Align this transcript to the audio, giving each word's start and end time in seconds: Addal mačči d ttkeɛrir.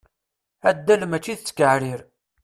Addal 0.69 1.01
mačči 1.07 1.33
d 1.35 1.39
ttkeɛrir. 1.39 2.01